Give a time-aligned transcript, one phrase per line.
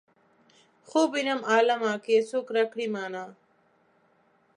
[0.87, 3.25] خوب وينم عالمه که یې څوک راکړل مانا.